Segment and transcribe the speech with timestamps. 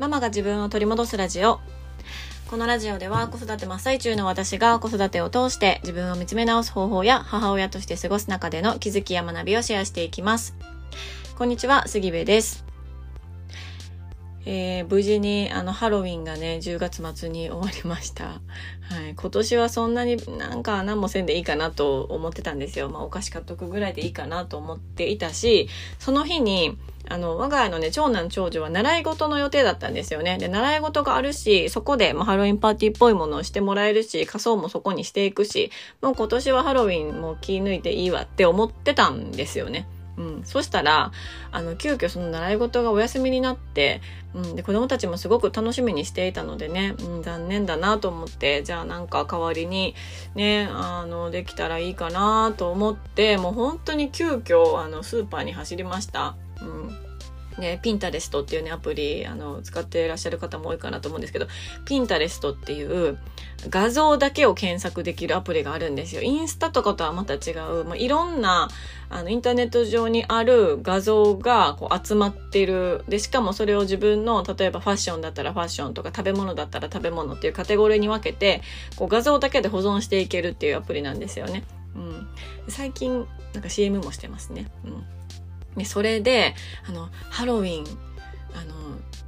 [0.00, 1.60] ママが自分を取り戻すラジオ。
[2.48, 10.56] このラジオでは子育て真っ最中の私が子育てを通して自分を見つめ直す方法や母親として過ごす中での気づきや学びをシェアしていきます。
[11.36, 12.64] こんにちは杉部です。
[14.46, 18.40] えー、無事にあのハロウィンがね10月末に終わりました、は
[19.10, 26.78] い、今年はそんなになんか何もせんでいいかなと思ってたんですよ、まあ、お菓子買っとくぐらいでいいかなと思っていたしその日に
[27.10, 30.38] あの我が家のね長男長女は習い事の予定だったんですよね。
[30.38, 39.88] で習い事があるしそこで、まあ、ハロウィンパーティーっぽいものをしてもらえるし仮装もそこにしていくしもう今年はハロウィンも気抜いていいわって思ってたんですよね。
[40.20, 41.12] うん、そしたら
[41.50, 44.02] あの急遽その習い事がお休みになって、
[44.34, 49.94] うん、で子供たちもすごく楽しみにしていたのでね、うん、残念だなと思ってじゃあなんか代わりに
[50.34, 56.36] ねあのできたらいいかなと思ってもう本当に急遽あのスーパーに走りました。
[57.58, 61.46] ね、ピンタレストっていうね、アプリ、あの、使っていらっしゃる方も多いかなと思うんですけど、
[61.84, 63.18] ピンタレストっていう
[63.68, 66.22] 画像だけを検索できるアプリがあるんですよ。
[66.22, 68.68] インスタとかとはまた違う、まあ、いろんな、
[69.10, 73.04] あの、インターネット上にある画像がこう集まってる。
[73.08, 78.62] で、しかもそれを自分の、例えばファッションだったらファッションとか食べ物だったら食べ物っていうカテゴリーに分けて、
[78.96, 81.64] こう画像だけで保存していけるっていうアプリなんですよね。
[81.96, 82.28] うん。
[82.68, 84.70] 最近、なんか CM もしてますね。
[84.84, 85.19] うん。
[85.76, 86.54] で、それで、
[86.88, 87.84] あの、ハロウィン、
[88.54, 88.74] あの、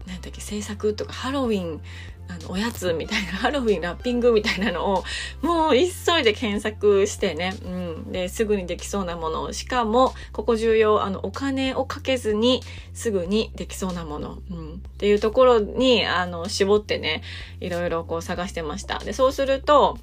[0.06, 1.80] 何だっけ、制作とか、ハロウィン、
[2.28, 5.04] あの、おやつみたいな、 ハロウィンラッピングみたいなのを、
[5.42, 8.12] もう急いで検索してね、うん。
[8.12, 9.52] で、すぐにできそうなもの。
[9.52, 12.62] しかも、ここ重要、あの、お金をかけずに、
[12.94, 14.38] すぐにできそうなもの。
[14.50, 14.74] うん。
[14.74, 17.22] っていうところに、あの、絞ってね、
[17.60, 18.98] いろいろこう探してました。
[18.98, 19.98] で、そうすると、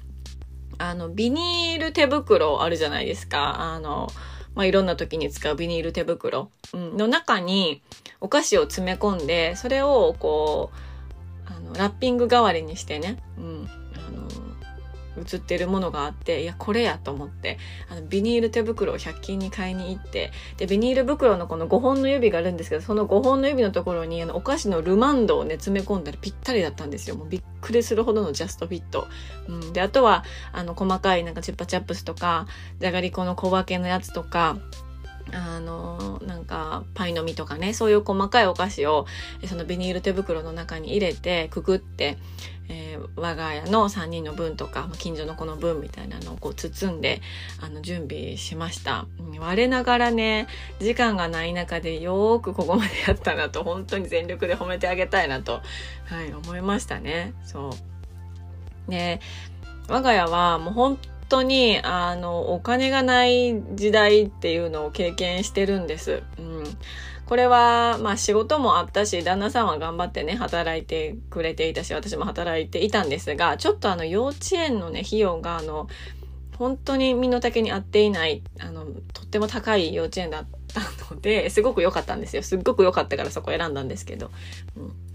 [0.78, 3.60] あの、ビニール手袋あるじゃないですか。
[3.60, 4.10] あの、
[4.54, 7.82] まあ、いろんな時に使うビニール手袋、うん、の中に
[8.20, 13.68] お菓子を詰め込んで、それをこう、あの、ラッピング代わりにしてね、うん、
[15.20, 17.58] 映ってるものがあって、いや、これやと思って、
[17.88, 27.16] あの、ビニール手袋を100均に買いに行って、で、ビニール袋のこの5本の指があるんですけど、その5本の指のところに、あの、お菓子のルマンドをね、詰め込んだらぴったりだったんですよ。
[27.16, 29.08] もうびっくりするほどのジャストフィット。
[29.48, 29.72] うん。
[29.72, 32.46] で、あとは、あの、細かいなんかチュッパチャップスとか、
[32.78, 34.58] じゃがりこの小分けのやつとか、
[35.32, 39.06] あのなんかパイの実とかねそういう細かいお菓子を
[39.46, 42.18] そのビニール手袋の中に入れてくぐって、
[42.72, 47.20] えー、我が家の3人の分とか近所の子の分みたいなのをこう包んで
[47.60, 49.06] あの準備しました、
[49.40, 50.46] 我ながらね
[50.78, 55.62] 時間がない中でよーくここまでやったなと本当に全力で褒めてあげたいなと、
[56.04, 57.34] はい、思いましたね。
[57.44, 57.70] そ
[58.88, 58.90] う。
[58.90, 59.20] で
[59.88, 60.98] 我が家はもう本
[61.30, 66.22] 当に、あの、お金がない時代っていうのを経験してるんです。
[66.38, 66.64] うん。
[67.24, 75.88] これは、まあ仕事もあったし、旦那さんは頑張ってね、働いてくれていたし、私も働いていたんですが、ちょっとあの幼稚園のね、費用があの、
[76.58, 82.42] 本当に身の丈に合っていない、あの、とっても高い幼稚園だったので、すごく良かったんですよ。
[82.42, 84.30] すっごく良かったからそこ選んだんですけど。
[84.76, 85.09] うん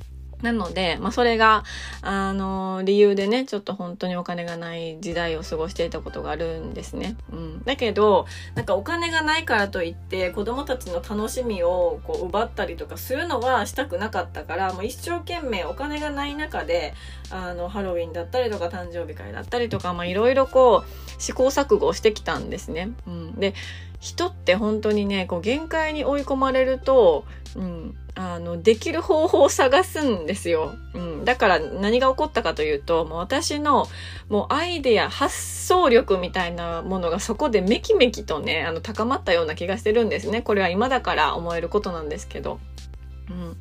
[0.46, 1.64] なので、まあそれが、
[2.02, 7.18] あの、理由でね、ちょっと本当にお金がない時代を過ごしていたことがあるんですね。
[7.34, 7.64] うん。
[7.66, 16.94] だけど、なんかお金がないからといって子供たちの楽しみをこう奪ったりとかするのはしたくなかったから、もう一生懸命お金がない中で、
[17.32, 22.92] あの、ハロウィンだったりとか誕生日会だったりとか、まあいろいろこう試行錯誤してきたんですね。
[23.08, 23.40] うん。
[23.40, 23.54] で、
[24.00, 30.76] 人って本当にね、こう限界に追い込まれると、うん、あの、できる方法を探すんですよ。
[30.94, 31.26] うん。
[31.26, 33.88] だから何が起こったかというと、もう私の
[34.30, 40.42] もうアイデア、発想力みたいなものがそこでめきめきとね、あの、高まったような気がしてるんですね。
[40.42, 42.60] これは今だから思えることなんですけど。
[43.30, 43.58] うん。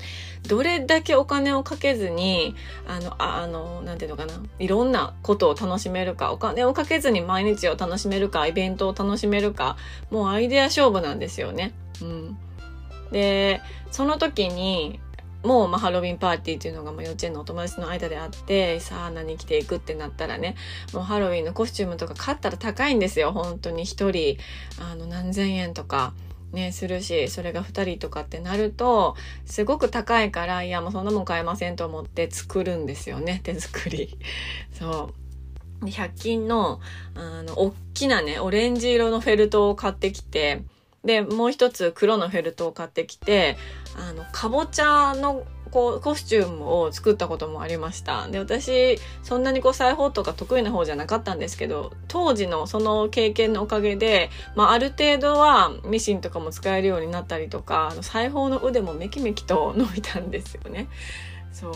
[0.47, 2.55] どれだけお金をかけずに、
[2.87, 4.35] あの、ああの、なんていうのかな。
[4.59, 9.77] いろんなことを楽しめるか、お金をかけずに毎日を楽しめるか、イベントを楽しめるか、
[10.11, 11.73] もうアイデア勝負なんですよね。
[12.03, 12.39] うん。
[13.11, 13.61] で、
[13.91, 15.01] その時に、
[15.45, 20.57] もう、まあ、ハロウィンパーティーっていうのが、まあ、幼稚園のお友達の間であって、さあ何着ていくってなったらね、
[20.95, 23.33] もうハロウィンのコスチュームとか買ったら高いんですよ。
[23.33, 24.39] 本当に一人、
[24.81, 26.15] あの、何千円とか。
[26.55, 34.17] ね、するし、それが2人とかってなると、すごく高いから、いや、もうそんなもん買えませんと思って作るんですよね、手作り。
[34.73, 35.11] そ
[35.83, 35.87] う。
[35.87, 36.81] 100均の、
[37.17, 40.63] あの、大きなね、オレンジ色のフェルトを買ってきて、
[41.05, 43.57] で、もう一つ黒のフェルトを買ってきて、
[43.97, 48.29] あの、かぼちゃのこう、コスチュームを作ったこともありました。
[48.29, 60.87] で、私、そんなにこう、裁縫とか得意な方じゃなかったんですけど、当時のその経験のおかげで、まあ、ある程度はミシンとかも使えるようになったりとか、あの裁縫の腕もめきめきと伸びたんですよね。
[61.53, 61.75] そう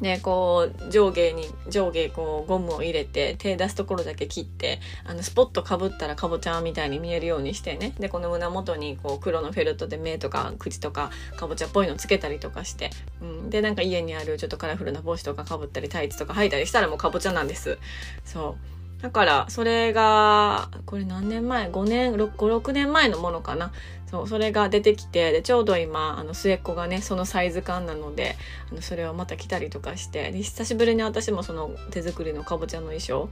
[0.00, 7.94] でこう上下に上下こうゴムを入れて手出すところだけ切ってあのスポットかぶったらかぼちゃみたいに見えるようにしてね。
[7.98, 12.90] でこの胸元にこう黒のフェルトで目とか口とかかぼちゃっぽいのつけたりとかして、
[13.20, 17.78] うん、でなんか家にあるちょっとカラフルな帽子とかかぶったりタイツとか履いたりしたらもうかぼちゃなんです。
[18.24, 18.78] そう。
[19.02, 23.70] だから、それが、これ何年前 ?5 年、6、6年前のものかな。
[24.10, 28.36] そう、それが出てきて、で、ちょうど今、あの、末っ子がね、そのサイズ感なので、
[28.70, 33.28] あの、それをまた着たりとかして、で、久しぶりに私もその手作りのかぼちゃの衣装、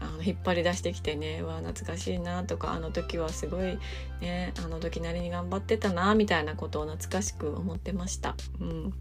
[0.00, 3.78] あの引っ張り出してきてねわ懐かしいなとかあの時はすごい
[4.20, 8.36] ねあの時なりに頑張ってたなみたいなことを懐かしく思ってました。
[8.60, 8.94] うん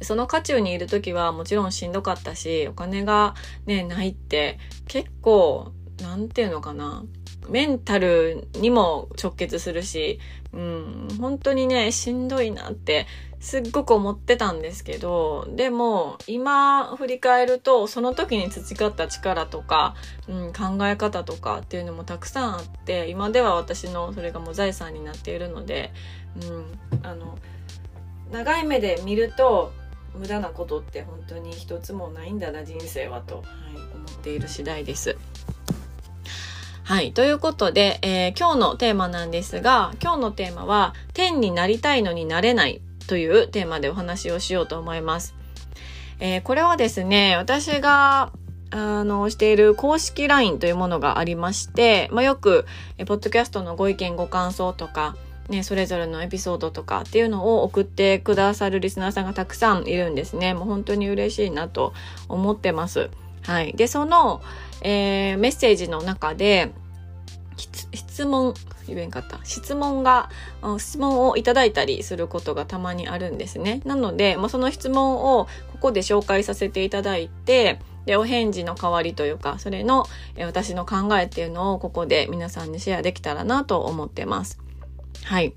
[0.00, 3.34] その渦中にいる時はもちろんしんどかったし、お金が
[3.66, 4.58] ね、ないって
[4.88, 7.04] 結構、なんていうのかな。
[7.48, 10.18] メンタルにも直結するし、
[10.52, 13.06] うん、本当にね、しんどいなって
[13.40, 19.94] すっごく思ってたんですけど、でも今振り返ると、その時に培った力とか、
[20.28, 25.92] うん、考え方とかっていうのもたくさんあって、今では私のそれがもう財産になっているので、
[26.40, 27.38] うん、あの、
[28.30, 29.72] 長い目で見ると
[30.14, 33.44] 無駄なことって本当に一つもないんだな人生はと、はい、
[33.74, 35.16] 思っている次第です。
[36.84, 37.12] はい。
[37.12, 45.36] ということで、えー、今日のテーマなんですが、今日のテーマは、天になりたいのになれないというテーマでお話をしようと思います。
[46.18, 48.32] えー、これはですね、私が、
[48.70, 52.66] あの、している公式 LINE というものがありまして、まあ、よく、
[52.98, 55.16] えポッドキャストのご意見ご感想とか、
[55.48, 60.54] ね、それぞれのエピソードとかっていうのを送ってくださるリスナーさんがたくさんいるんですね。
[60.54, 61.92] もう本当に嬉しいなと
[62.28, 63.10] 思ってます。
[63.42, 63.72] はい。
[63.74, 64.42] で、その、
[64.82, 66.72] えー、メッセージの中で、
[67.94, 68.54] 質問、
[68.86, 69.40] 言えんかった。
[69.44, 70.30] 質問が、
[70.78, 73.80] 質問をいただいたりすることがたまにあるんですね。
[73.84, 80.06] なので、まあ、その質問をここで紹介させていただいて、で、お返事の代わりというか、それの、
[80.36, 84.58] え私の考えっていうのをここで皆さんにシェアできたらなと思ってます。
[85.24, 85.54] はい。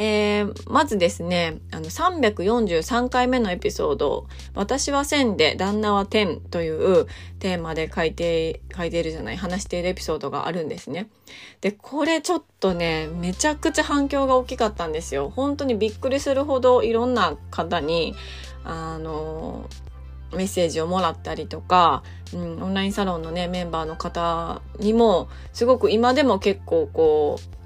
[0.00, 7.06] えー、まずですね、あの、343回目のエピソード、私は1000で旦那は10という
[7.40, 11.08] テーマで書いて、書いてるじゃない、話しているエピソードがあるんですね。
[11.60, 15.32] で、これちょっとね、めちゃくちゃ反響が大きかったんですよ。
[15.34, 18.14] 本当にびっくりするほどいろんな方に、
[18.62, 19.68] あの、
[20.32, 27.58] メッセージをもらったりとか、うん、オンラインサロンのね、メンバーの方にも、すごく今でも結構こう、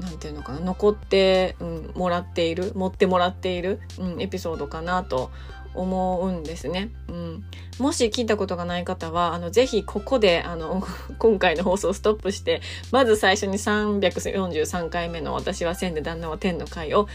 [0.00, 5.30] なんていうのかな残って、うん、もらっている持ってもらっている、うん、エピソードかなと
[5.74, 6.90] 思うんですね。
[7.08, 7.44] うん、
[7.78, 10.82] もし聞いたことがない方は、あの、ぜひここで、あの、
[11.18, 12.60] 今回の放送をストップして、
[12.90, 17.08] まず最初に343回目の私は1000で旦那は10の回を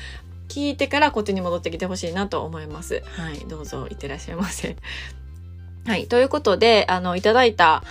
[0.48, 3.04] 聞いてからこっちに戻ってきてほしいなと思います。
[3.18, 4.78] はい、どうぞいってらっしゃいませ。
[5.86, 7.84] はい、ということで、あの、いただいた、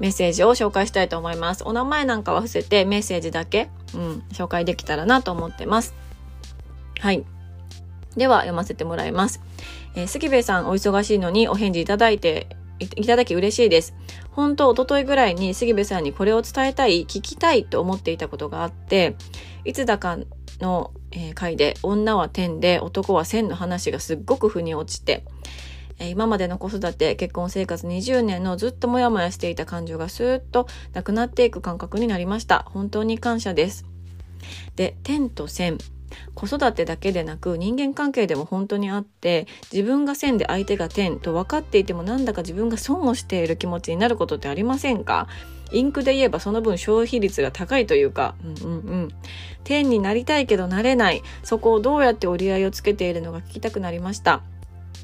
[0.00, 1.64] メッセージを紹介したいと思います。
[1.64, 5.94] お名前なんかは伏せてメッセージだけ、うん、紹介できたらなと思ってます。
[7.00, 7.24] はい。
[8.16, 9.40] では読ませてもらいます。
[9.94, 13.94] えー、杉部さんお忙しいのにお返事いただいていただき嬉しいです。
[14.32, 19.16] 本当、おとといぐらいに杉部さんにこれを伝えたい、聞きたいと思っていたことがあって、
[19.64, 20.18] いつだか
[20.60, 25.24] の、えー、回で女は天で男は千の話がすっごく腑に落ちて、
[26.00, 32.66] 今までの子育て、結婚生活20年のずっとモヤモヤしていた感情がスーッとなくなっていく感覚になりました。
[32.68, 33.84] 本当に感謝です。
[34.76, 35.78] で、天と線。
[36.34, 45.26] 子育てだけでなく人間関係でも本当にあって自分が線で相手が点と分かっていてもなんだか自分が損をしている気持ちになることってありませんか？
[45.72, 49.08] インクで言えばその分消費率が高いというか、うんうんうん。
[49.64, 51.22] 点になりたいけどなれない。
[51.42, 54.42] そこをどうやって折り合いをつけているのか聞きたくなりました。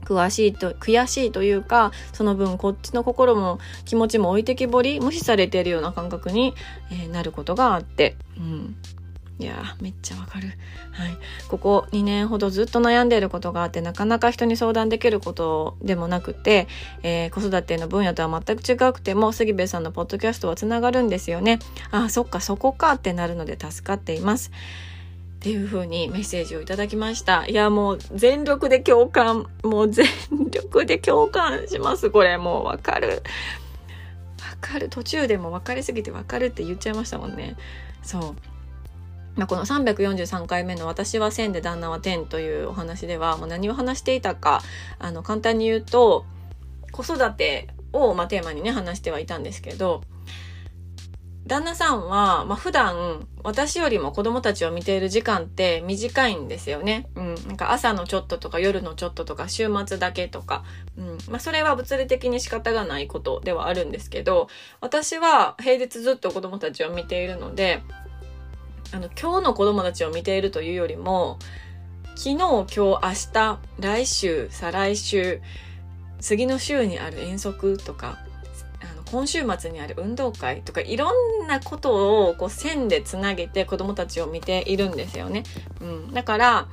[0.04, 6.54] 詳しいと、悔しいというか、その分こっちの心も気持ちも置いてきぼり、無視されているような感覚に、
[6.90, 8.76] え、なることがあって、うん。
[9.40, 10.48] いやめっちゃわかる。
[10.92, 11.16] はい。
[11.48, 16.68] ここ2年ほどずっと悩んでいることがあって、なかなか人に相談できることでもなくて、
[17.02, 21.58] えー、子育ての分野とは全く違くても、杉部さんのポッドキャストはつながるんですよね。
[21.90, 24.50] あ、そっか、そこかってなるので助かっています。
[25.40, 27.46] っていう風にメッセージをいただきました。
[27.46, 30.06] いや、もう全力で共感、もう全
[30.50, 32.10] 力で共感します。
[32.10, 33.08] これもうわかる。
[33.08, 34.90] わかる。
[34.90, 37.56] 途中でも分かりすぎてわかるって言っちゃいましたもんね。
[38.02, 38.22] そう。
[39.36, 44.60] まあ、この343回目の私は1000で旦那は10というお話では、もう何を話していたか、
[44.98, 46.26] あの、簡単に言うと、
[46.92, 50.02] 子育てを、まあ、テーマにね、話してはいたんですけど、
[51.50, 57.08] 旦那さんは、まあ、普段、私よりも子供たちを見ている時間って短いんですよね。
[57.16, 57.34] うん。
[57.48, 60.62] なんか朝のちょっととか夜のちょっととか週末だけとか。
[60.96, 61.18] うん。
[61.28, 64.46] まあ、それは物理的に仕方がないことではあるんですけど、
[64.80, 67.82] 私は平日ずっと子供たちを見ているので、
[68.92, 71.40] あの、今日の子供たちを見ているというよりも、
[72.14, 72.98] 昨日、今日、明
[73.32, 75.40] 日、来週、再来週、
[76.20, 78.18] 次の週にある遠足とか、
[79.10, 81.10] 今週末にある運動会とかいろ
[81.42, 85.42] んなことをこう線でつなげて子供たちを見ているんですよね。
[85.80, 86.66] うん、だから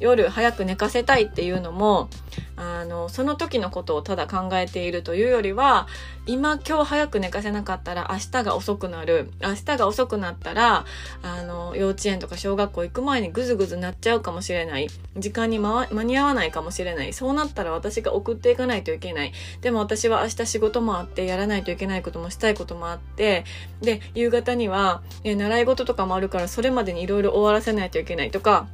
[0.00, 2.08] 夜早く寝かせたいっていうのも
[2.56, 5.86] あのその時のことをただ考えているというよりは
[6.26, 9.30] 今今日早く寝かせなかったら明日が遅くなる。
[9.42, 10.84] 明日が遅くなったら
[11.22, 14.88] あの幼稚園とか小学校行く前にぐずぐずなっちゃうかもしれない。
[15.16, 17.12] 時間に間に合わないかもしれない。
[17.12, 19.32] そうなったら私が送っていかないといけない。
[19.60, 21.83] でも私は明日仕事もあってやらないといけない。
[21.86, 23.44] ないこともしたいこともあって
[23.80, 28.66] で夕方には、え習い事とかもあるからそれまでにいろいろ終わらせないといけないとか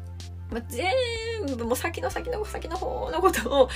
[0.51, 3.73] まあ、全部もう先の先の先の方のことを考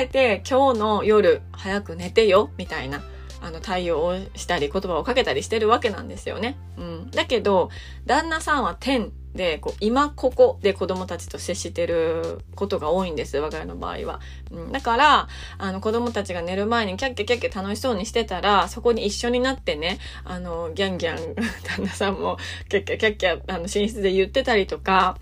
[0.00, 3.02] えて今日の夜早く寝てよみたいな。
[3.44, 6.56] あの対応をしたり言葉をかけたりしてるわけなんですよね。
[6.78, 7.10] うん。
[7.10, 7.70] だけど
[8.06, 14.20] 旦那さんは天で、こう、今ここで子供たちと接してることが多いんです、我が家の場合は。
[14.52, 21.34] うん、だから、あの、子供たちが寝る前にキャッキャキャッキャ楽しそうにしてたら、そこに一緒になってね、あの、ギャンギャン、
[21.64, 25.18] 旦那さんもキャッキャキャッキャ、あの、寝室で言ってたりとか、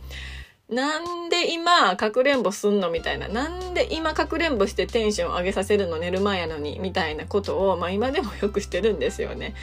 [0.72, 3.28] なんで今、かくれんぼすんのみたいな。
[3.28, 5.98] なんで今、かくれんぼしてテンション上げさせるの？
[5.98, 9.54] 寝る前やのにみたいなことを、まあ今でもよくしてるんですよね。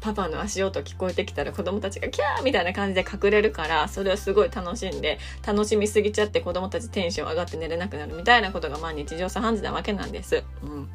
[0.00, 10.44] パパの足音聞こえてきたら子供たちがキャーみたいな感じで隠れるから、それをすごい楽しんで、楽しみすぎちゃって子供たちテンション上がって寝れなくなるみたいなことがまあ日常茶飯事なわけなんです。
[10.62, 10.88] うん。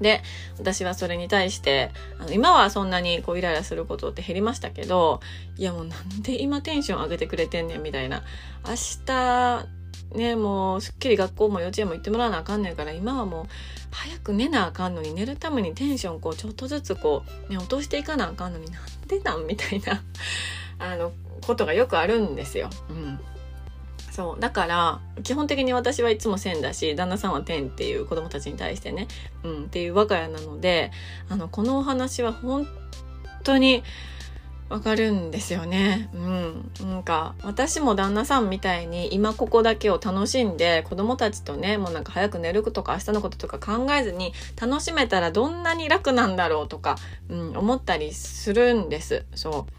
[0.00, 0.22] で、
[0.58, 5.20] 私はそれに対して、あの今はそんなにこうイライラすることって減りましたけど、
[5.56, 8.22] いやもうなんで今テンション上げてくれてんねんみたいな。
[8.66, 8.74] 明
[9.06, 9.66] 日、
[10.14, 13.46] ね、もうすっきり学校も幼稚園も行ってもらわなあかんねんから、今はもう
[13.90, 19.46] 早く寝なあかんのに寝るためにテンションこうちょっとずつこう、ね、落としていかなあかんのになんでなん？
[19.46, 20.02] みたいな、
[20.78, 21.12] あの、
[21.46, 22.70] ことがよくあるんですよ。
[22.90, 23.18] うん。
[24.16, 24.40] そう。
[24.40, 29.08] だから、基本的に私はいつも線だし、旦那さんは天っていう子供たちに対してね、
[29.44, 30.90] うん、っていう我が家なので、
[31.28, 32.66] あの、このお話は本
[33.44, 33.82] 当に
[34.70, 36.08] わかるんですよね。
[36.14, 36.70] うん。
[36.80, 46.96] なんか、私も旦那さんみたいに今ここだけを楽しんで、子供たちとね、もうなんか早く寝るとか明日のこととか考えずに楽しめたらどんなに楽なんだろうとか、
[47.28, 49.26] うん、思ったりするんです。
[49.34, 49.72] そう。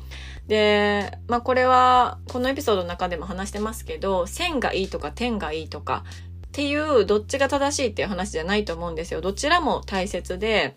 [0.47, 6.03] で、まあこれはこのエピソードの中でも話してますけど、線がいいとか点がいいとか
[6.47, 9.21] っていうどっちが正しいっていう話じゃないと思うんですよ。
[9.21, 10.75] どちらも大切で、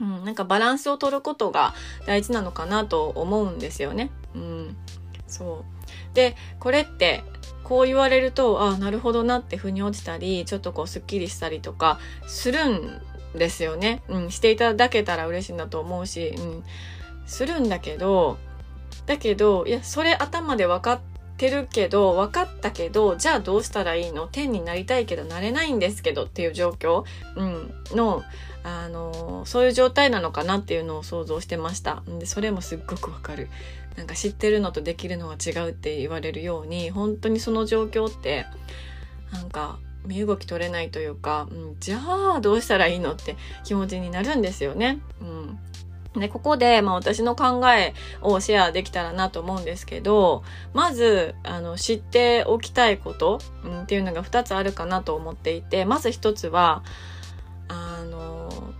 [0.00, 1.74] うん、なんかバランスを取ることが
[2.06, 4.10] 大事なのかなと思うんですよね。
[4.34, 4.76] うん。
[5.26, 6.14] そう。
[6.14, 7.24] で、これって
[7.64, 13.00] こう言われると、ああ、なるほどなって腑に落ちたり、ちょっとこうスッキリしたりとかするん
[13.34, 14.02] ですよね。
[14.08, 16.64] うん、していただけたら嬉しいなと思うし、うん、
[17.26, 18.38] するんだけど、
[19.06, 21.00] だけど、いや、それ頭で分かっ
[21.36, 24.28] てるけど、分かったけど、じゃあどうしたらいいの？
[24.28, 27.04] 天になりたいけどなれないんですけどっていう状況、
[27.36, 28.22] うん、の、
[28.62, 32.02] あの、そういう状態なのかなっていうのを想像してました。
[32.06, 33.48] で、それもすっごくわかる。
[33.96, 38.46] なんか知ってるのとできるのは違うって言われるように、本当にその状況って、
[39.32, 42.00] なんか、身動き取れないというか、うん、じゃ
[42.36, 43.12] あどうしたらいいの？
[43.12, 44.98] って気持ちになるんですよね。
[45.20, 45.58] うん。
[46.14, 50.42] で、ここで、まあ私の考えをシェアできたらなと思うんですけど、
[50.74, 56.82] まず、あの、知っておきたいこと、うん、っていうのが2つあるかなと思っていて、まず1つは、
[57.68, 58.72] あの、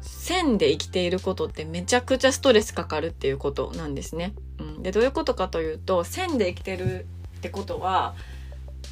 [0.00, 4.32] 線で生きていることってめちゃくちゃストレスかかるっていうことなんですね。
[4.58, 8.14] うん、で、どういうことかというと、線で生きてるってことは、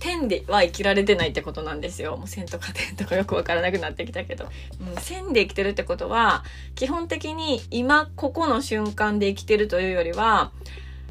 [0.02, 2.16] 点では生きられてないってことなんですよ。
[2.16, 4.48] もう線とか点とかよくわからなくなってきたけど。
[4.80, 6.42] うん、線で生きてるってことは、
[6.74, 10.50] 基本的に今ここの瞬間で生きてるというよりは、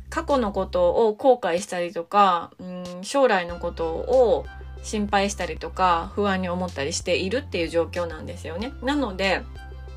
[0.09, 4.45] 過去のことを後悔したりとか、うん、将来のことを
[4.83, 8.73] 心配したりとか不安に思ったりしているっていう状況なんですよね。
[8.83, 9.41] なので、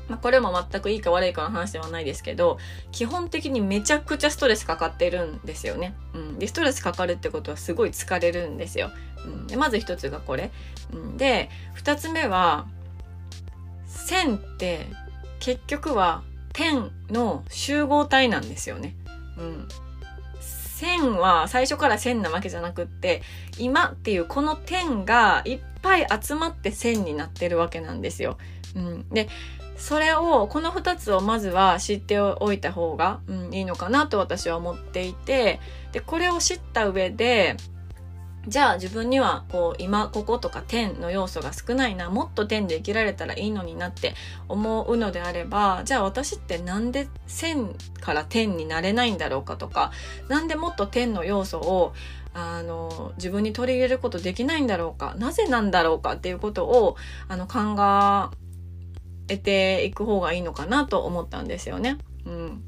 [0.07, 2.57] まあ、これも全くいいか悪いかの話ではないですけど、
[2.91, 5.95] 基本的にめちゃくちゃストレスかかってるんですよね。
[6.13, 6.39] うん。
[6.39, 8.91] で、ストレスかかるってことはすごい疲れるんですよ。
[9.25, 9.47] うん。
[9.47, 10.51] で、まず一つがこれ。
[10.93, 11.17] うん。
[11.17, 12.67] で、二つ目は、
[13.87, 14.87] 線って
[15.39, 18.95] 結局は点の集合体なんですよね。
[19.37, 19.67] うん。
[20.39, 23.21] 線は最初から線なわけじゃなくって、
[23.57, 28.37] 今っていうこの点がいっぱい集まって線になってるわけなんですよ。
[28.75, 29.09] うん。
[29.09, 29.29] で、
[29.77, 35.59] それをこの2つをまずは知っておいた方が、うん、いいのかなと私は思っていて
[35.91, 37.57] でこれを知った上で
[38.47, 44.13] じゃあ自分にはこう今こことか点の要素が少ないなもっと点で生きられたらいいのになって
[44.47, 49.91] 思うのであればじゃあ私ってなんで線から点になれないんだろうかとか
[50.29, 51.93] なんでもっと点の要素を
[52.35, 57.75] あの自分に取り入れることできないんだろうかなぜなんだろうかっていうことをあの考
[59.27, 61.97] えていく方がいいのかなと思ったんですよね。
[62.25, 62.63] うん、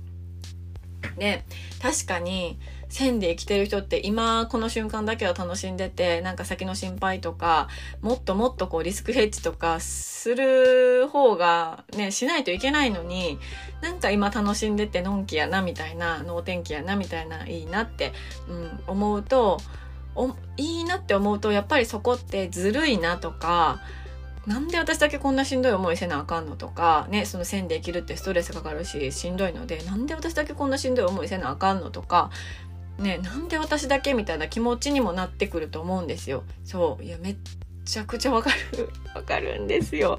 [1.17, 1.43] で
[1.81, 2.59] 確かに
[2.89, 7.67] 線で生きてる人って今この瞬間だけを楽しんでてなんか先の心配とか
[8.01, 13.39] もっともっとこうリスクヘッジとかする方がねしないといけないのに
[13.81, 18.13] なんか今楽しんでてのんきやなみたいな能天気やなみたいないいなって、
[18.47, 19.59] うん、思うと
[20.55, 23.81] いいなって思うとやっぱりそこってずるいなとか
[24.47, 32.31] なんで私だけこんなしんどい思いせなあかんのとか、ね、その線で生きるってストレスかかるし、しんどいので、なんで私だけこんなしんどい思いせなあかんのとか、
[32.97, 36.43] ね、なんで私だけみたいな気持ちにもなってくると思うんですよ。
[36.63, 37.03] そう。
[37.03, 37.37] いや、めっ
[37.83, 38.89] ちゃくちゃわかる。
[39.13, 40.17] わかるんですよ。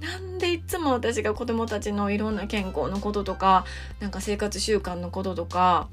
[0.00, 3.64] なんでいつも私が子供たちのいろんな健康のこととか、
[3.98, 5.88] なんか生活習慣のこととか、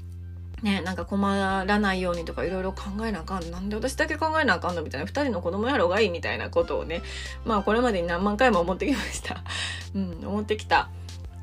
[0.62, 3.50] ね、なんか困らないようにとかいろいろ考えなあかん。
[3.50, 5.06] なんで私だけ考えなあかんのみたいな。
[5.06, 7.02] 二人の子供やろがいいみたいなことをね。
[7.44, 9.42] まあこれまでに何万回も思ってきました。
[9.94, 10.88] うん、思ってきた。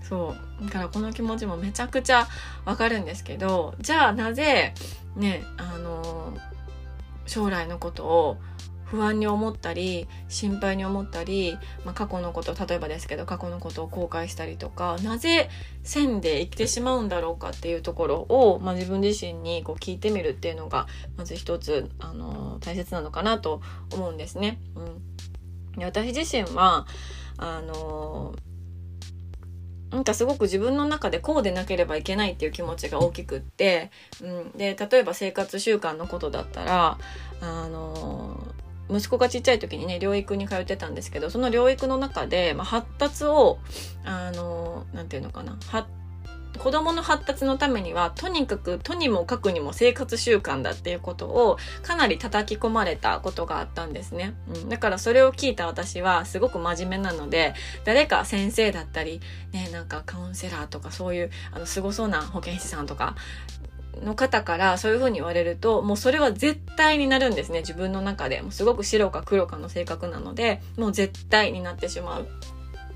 [0.02, 2.28] そうだからこの気持ちもめちゃくちゃ
[2.66, 4.74] わかるんですけどじゃあなぜ
[5.16, 6.38] ねあの
[7.26, 8.38] 将来のことを
[8.94, 15.50] 不安に思ったり心配に思ったり、まあ、過去のこと例えばですけど過去のことを後悔したりとかなぜ
[15.82, 20.86] 線で生きてしまうんだろうかっていうところを、まあ、自分自身にこう聞いてみるっていうのが
[21.18, 24.60] まず一つあの大切なのかなと思うんですね。
[24.76, 26.86] うん、で私自身は
[27.38, 28.36] あの
[29.90, 33.90] なんかすごく自分の中でこうでなければいけないっていう気持ちが大きくって、
[34.22, 37.00] うん、で例えば生活習慣のことだったら
[37.42, 38.53] あの
[38.94, 43.60] 息子がちっちゃい時にね療育に通ってたんですけどその療育の中で、まあ、発達を
[44.06, 45.58] あのなんていうのかな
[46.60, 57.54] 子供の発達のためにはとにかくとにもかくにも生活習慣だっていうことをかなり叩き込まれたことがあったんですね、うん、だからそれを聞いた私はすごく真面目なので
[57.86, 59.20] 誰か先生だったり
[59.52, 63.16] ねなんかカウンセラーとかそういうあのすごそうな保健師さんとか
[64.02, 68.42] の方からそういう風に言われるともうそれは絶対になるんですね自分の中で。
[68.42, 72.28] もうすごく白か黒かの性格なのでもう絶対になってしまう、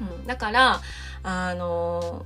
[0.01, 0.81] うん、だから
[1.23, 2.25] あの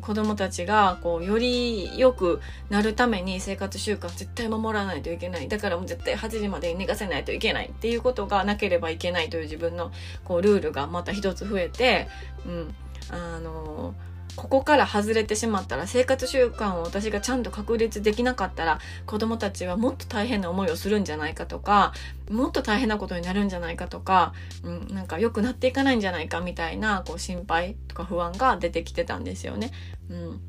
[0.00, 5.48] 子供たちがこうより良くなるために生活習慣絶対守らないといけない。
[5.48, 9.92] だからもう絶対8時までに寝かせないといけないっていうことがなければいけないという自分の
[10.24, 12.08] こうルールがまた一つ増えて、
[12.44, 12.74] うん、
[13.10, 21.92] あのーここから外れてしまったら生活習慣を私がちゃんと確立できなかったら子供たちはもっと大変な思いをするんじゃないかとか
[22.30, 24.32] もっと大変なことになるんじゃないかとか、
[24.64, 29.70] うん、なんか良くなっていかないんじゃないかみたいなこう心配とか不安が出てきてたんですよね。
[30.08, 30.40] うん、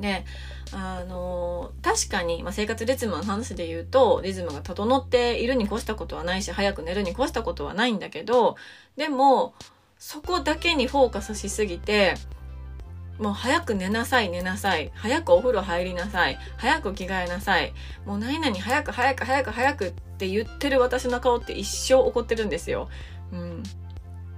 [0.00, 0.24] で
[0.72, 8.56] あの確かに、まあ、生活リズムの話で言うとリズムが整っているに越したことはないし早く寝るに越したことはないんだけど
[8.96, 9.54] でも
[9.98, 12.14] そこだけにフォーカスしすぎて
[13.18, 17.72] もう早く寝なさい寝なさい早くお風呂入りなさい早く着替えなさい
[18.04, 22.88] もう何々早く早く早く早くって言ってる私の顔って一生怒ってるんですよ。
[23.32, 23.62] うん、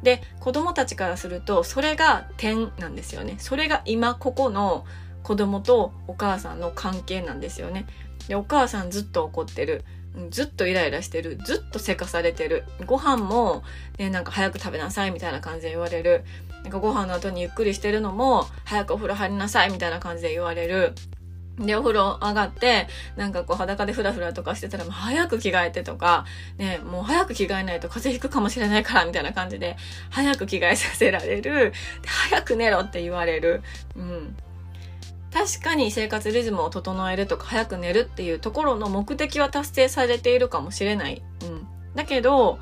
[0.03, 3.37] で子供たちからするとそれが点なんですよね。
[3.39, 4.85] それが今ここの
[5.23, 7.87] 子供とお母さんの関係なんですよね。
[8.29, 9.85] でお母さんずっと怒ってる。
[10.31, 11.39] ずっとイライラしてる。
[11.45, 12.65] ずっとせかされてる。
[12.87, 13.65] ご飯も、
[13.99, 16.25] ね、なんか早く食べなさいみたいな感じで言われる。
[16.65, 20.95] なんかご飯の後にゆっくりしてるのも、早くお風呂入りなさいみたいな感じで言われる。
[21.59, 26.25] で、お風呂上がって、なんかこう裸でフラフラとかしてたら、もう早く着替えてとか、
[26.57, 29.77] ね、もう早く着替えないと風邪ひくかもしれないから、みたいな感じで、
[30.11, 31.73] 早く着替えさせられる。
[32.31, 33.63] 早く寝ろって言われる。
[33.95, 34.37] うん。
[35.33, 41.23] 確かに生活リズムを整えるとか、早く寝るっていうところの目的は達成されているかもしれない。
[41.43, 41.67] うん。
[41.95, 42.59] だけど、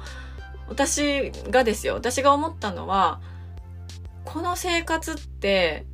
[0.69, 3.21] 私がですよ、私が思ったのは、
[4.25, 5.87] この生活って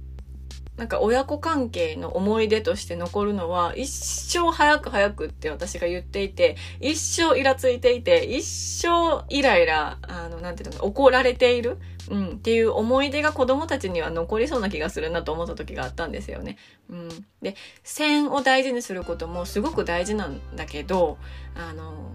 [0.79, 11.79] なんか親子関係の思い出として残るのは一生早く早くって私が言っていて一生イラついていて一生イライラあのなんていうの怒られている、
[12.11, 16.57] うん、っていう思い出が子供たちには残りそうな気がするなと思った時があったんですよね。
[16.89, 17.09] うん、
[17.43, 21.19] で線を大事にすることもすごく大事なんだけど
[21.57, 22.13] あの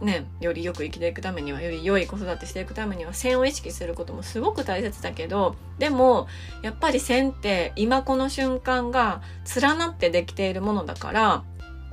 [0.00, 6.26] ね、よりよく生きていくためにはより良い子育てしていくためには線を意識することもすごく大切だけどでも
[6.62, 9.22] やっぱり線って今この瞬間が
[9.60, 11.44] 連なってできているものだから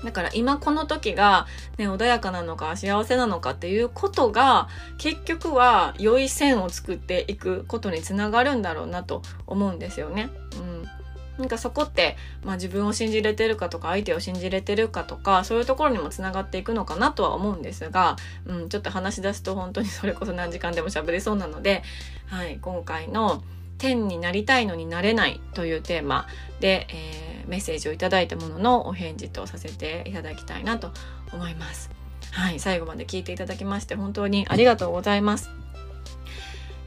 [0.04, 1.46] だから今この時が、
[1.78, 10.30] ね、穏やかなのか幸せなのかっていうことが結局は良い線を作っていくことにつながるんだろうなと思うんですよね。
[10.56, 11.01] うん
[11.38, 21.84] なんかそこって、まあ、自分を信じれてるかとか相手を信じれてるかとかそういうところにもつながっていくのかなとは思うんですが、うん、ちょっと話し出すと本当にそれこそ何時間でも喋れそうなので、
[22.28, 23.44] はい、今回の
[23.78, 26.28] 「天になりたいのになれない」というテーマ
[26.60, 30.92] で、えーメッセージをいただいたもののお返事とさせていただきたいなと
[31.34, 31.92] 思います。
[32.32, 35.50] はい、最後まで聞いていただきまして本当にありがとうございます。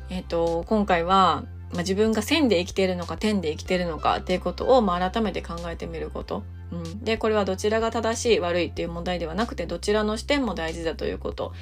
[0.09, 6.45] えっ、と、今回は、まあ、自分が線で生きているのか点で生きているのかっていうことを、まあ、改めて考えてみること。
[6.71, 11.53] うん、で、これはどちらが正しい悪いっていう問題ではなくて、どちらの視点も大事だということ。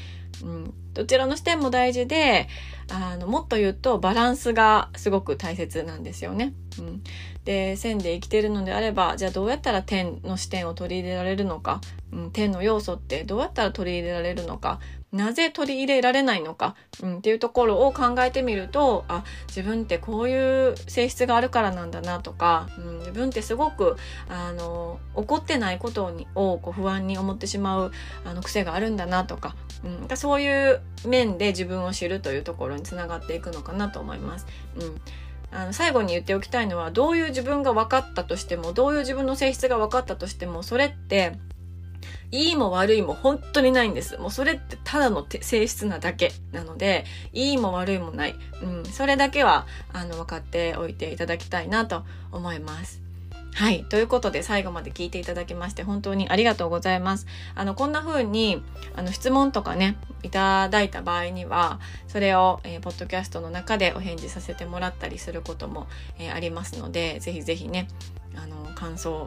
[0.43, 2.49] うん、どちらの視点も大事で、
[2.91, 6.53] あの、もっと言うとバランスがすごく大切なんですよね。
[6.79, 7.03] うん、
[7.45, 11.81] で線で生きてるのであればじゃあどうやったら点の視点を取り入れられるのか、
[12.13, 14.81] うん、点の要素ってどうやったら取り入れられるのか
[15.13, 23.97] なぜ取り入れられないのか、うん、っていうところを考えてみるとあ自分ってこういう性質があるからなんだなとか、うん、自分ってすごく
[24.29, 27.93] あの怒ってないことにをこう不安に思ってしまう
[28.25, 34.47] あの癖があるんだなとか、うん、そういう面で自分を知るというところにつながっていくのかなと思います。
[34.77, 35.01] うん
[35.55, 41.37] あの最後に言っておきたいのはどういう自分が分かったとしてもどういう自分の性質が分かったとしてもそれって
[42.31, 44.17] いいも悪いも本当にないんです。
[44.19, 48.35] もうそれってただの性質なだけなので、いいも悪いもない。
[48.63, 53.03] うん、それだけは、あの、分かっておいていただきたいなと思います。
[53.55, 53.85] はい。
[53.85, 57.27] ということで、最後まで聞いていただきまして、本当にありがとうございます。
[57.55, 58.63] あの、こんな風に、
[58.97, 65.87] あの、質問とかね、いただいた場合には、それを、えー、ポッドキャストの中でお返事させてもらったりすることも、
[66.19, 67.89] えー、ありますので、ぜひぜひね、
[68.37, 69.27] あの、感想、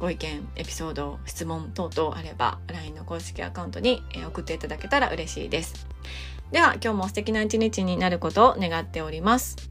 [0.00, 5.86] ご意見、エピソード、質問等々あれば、LINE の公式アカウントに、送っていただけたら嬉しいです。
[6.50, 9.69] では、今日も素敵な一日になることを願っております。